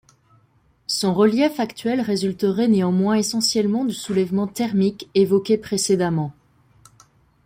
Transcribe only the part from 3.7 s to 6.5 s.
du soulèvement thermique évoqué précédemment.